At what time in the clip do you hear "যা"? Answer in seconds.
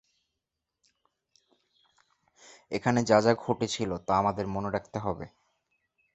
3.03-3.17, 3.21-3.33